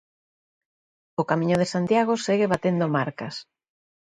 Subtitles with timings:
[1.21, 3.35] O Camiño de Santiago segue batendo marcas.